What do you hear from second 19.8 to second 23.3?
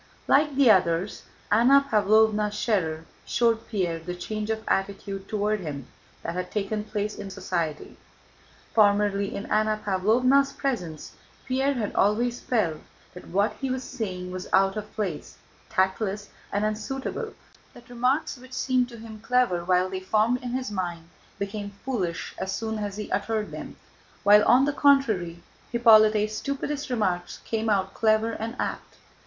they formed in his mind became foolish as soon as he